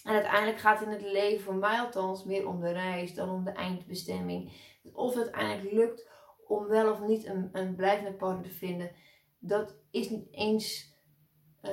En 0.04 0.14
uiteindelijk 0.14 0.60
gaat 0.60 0.82
in 0.82 0.90
het 0.90 1.02
leven, 1.02 1.44
voor 1.44 1.56
mij 1.56 1.80
althans, 1.80 2.24
meer 2.24 2.48
om 2.48 2.60
de 2.60 2.72
reis 2.72 3.14
dan 3.14 3.30
om 3.30 3.44
de 3.44 3.52
eindbestemming. 3.52 4.52
Of 4.94 5.16
het 5.16 5.32
uiteindelijk 5.32 5.72
lukt 5.72 6.10
om 6.48 6.68
wel 6.68 6.92
of 6.92 7.02
niet 7.02 7.26
een, 7.26 7.50
een 7.52 7.76
blijvende 7.76 8.14
partner 8.14 8.44
te 8.44 8.58
vinden, 8.58 8.92
dat 9.40 9.76
is 9.92 10.10
niet 10.10 10.28
eens 10.32 10.98
uh, 11.64 11.72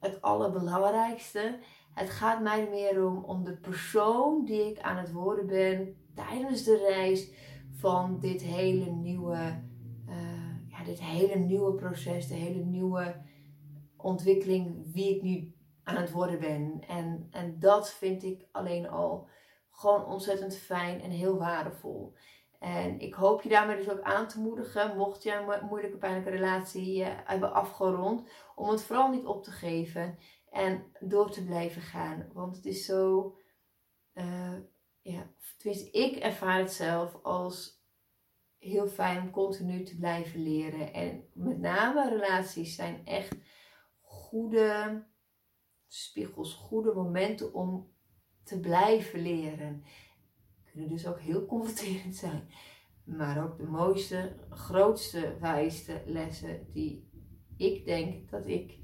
het 0.00 0.22
allerbelangrijkste. 0.22 1.58
Het 1.94 2.10
gaat 2.10 2.42
mij 2.42 2.68
meer 2.70 3.06
om, 3.06 3.24
om 3.24 3.44
de 3.44 3.56
persoon 3.56 4.44
die 4.44 4.70
ik 4.70 4.80
aan 4.80 4.96
het 4.96 5.12
worden 5.12 5.46
ben 5.46 5.96
tijdens 6.14 6.64
de 6.64 6.76
reis 6.76 7.32
van 7.70 8.18
dit 8.20 8.42
hele 8.42 8.90
nieuwe, 8.90 9.62
uh, 10.08 10.68
ja, 10.68 10.84
dit 10.84 11.00
hele 11.00 11.34
nieuwe 11.34 11.74
proces, 11.74 12.28
de 12.28 12.34
hele 12.34 12.64
nieuwe 12.64 13.16
ontwikkeling, 13.96 14.92
wie 14.92 15.16
ik 15.16 15.22
nu 15.22 15.52
aan 15.88 15.96
het 15.96 16.10
worden 16.10 16.40
ben. 16.40 16.80
En, 16.88 17.28
en 17.30 17.58
dat 17.58 17.90
vind 17.92 18.22
ik 18.22 18.46
alleen 18.52 18.88
al 18.88 19.28
gewoon 19.70 20.04
ontzettend 20.04 20.56
fijn 20.56 21.00
en 21.00 21.10
heel 21.10 21.38
waardevol. 21.38 22.14
En 22.58 22.98
ik 23.00 23.14
hoop 23.14 23.42
je 23.42 23.48
daarmee 23.48 23.76
dus 23.76 23.90
ook 23.90 24.00
aan 24.00 24.28
te 24.28 24.40
moedigen, 24.40 24.96
mocht 24.96 25.22
je 25.22 25.34
een 25.34 25.66
moeilijke, 25.66 25.96
pijnlijke 25.96 26.30
relatie 26.30 27.00
uh, 27.00 27.08
hebben 27.24 27.52
afgerond, 27.52 28.28
om 28.54 28.68
het 28.68 28.82
vooral 28.82 29.10
niet 29.10 29.26
op 29.26 29.44
te 29.44 29.50
geven 29.50 30.18
en 30.50 30.92
door 31.00 31.30
te 31.30 31.44
blijven 31.44 31.82
gaan. 31.82 32.30
Want 32.32 32.56
het 32.56 32.64
is 32.66 32.84
zo, 32.84 33.34
uh, 34.14 34.56
ja, 35.00 35.30
tenminste, 35.58 35.90
ik 35.90 36.16
ervaar 36.16 36.58
het 36.58 36.72
zelf 36.72 37.18
als 37.22 37.82
heel 38.58 38.88
fijn 38.88 39.22
om 39.22 39.30
continu 39.30 39.82
te 39.84 39.96
blijven 39.96 40.42
leren. 40.42 40.92
En 40.92 41.28
met 41.32 41.58
name 41.58 42.08
relaties 42.08 42.74
zijn 42.74 43.06
echt 43.06 43.34
goede 44.00 45.02
spiegels, 45.88 46.54
goede 46.54 46.94
momenten 46.94 47.54
om 47.54 47.92
te 48.42 48.60
blijven 48.60 49.20
leren. 49.20 49.84
Kunnen 50.64 50.88
dus 50.88 51.06
ook 51.06 51.20
heel 51.20 51.46
confronterend 51.46 52.14
zijn. 52.14 52.48
Maar 53.04 53.44
ook 53.44 53.56
de 53.56 53.66
mooiste, 53.66 54.36
grootste, 54.50 55.36
wijste 55.40 56.02
lessen 56.06 56.72
die 56.72 57.10
ik 57.56 57.84
denk 57.84 58.30
dat 58.30 58.46
ik 58.46 58.78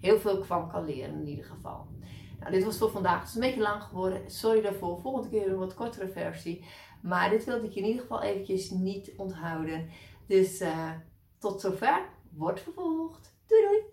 heel 0.00 0.18
veel 0.18 0.44
van 0.44 0.68
kan 0.68 0.84
leren 0.84 1.14
in 1.14 1.28
ieder 1.28 1.44
geval. 1.44 1.86
Nou, 2.38 2.52
dit 2.52 2.64
was 2.64 2.78
voor 2.78 2.90
vandaag. 2.90 3.20
Het 3.20 3.28
is 3.28 3.34
een 3.34 3.40
beetje 3.40 3.60
lang 3.60 3.82
geworden. 3.82 4.30
Sorry 4.30 4.60
daarvoor. 4.60 5.00
Volgende 5.00 5.28
keer 5.28 5.48
een 5.48 5.58
wat 5.58 5.74
kortere 5.74 6.08
versie. 6.08 6.64
Maar 7.02 7.30
dit 7.30 7.44
wilde 7.44 7.66
ik 7.66 7.74
in 7.74 7.84
ieder 7.84 8.00
geval 8.00 8.22
eventjes 8.22 8.70
niet 8.70 9.12
onthouden. 9.16 9.88
Dus 10.26 10.60
uh, 10.60 10.90
tot 11.38 11.60
zover. 11.60 12.08
Wordt 12.30 12.60
vervolgd. 12.60 13.36
Doei 13.46 13.62
doei! 13.62 13.87